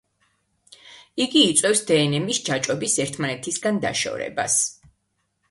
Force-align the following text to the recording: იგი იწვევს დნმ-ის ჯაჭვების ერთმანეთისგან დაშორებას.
იგი 1.25 1.43
იწვევს 1.49 1.83
დნმ-ის 1.91 2.39
ჯაჭვების 2.49 2.97
ერთმანეთისგან 3.05 3.79
დაშორებას. 3.87 4.59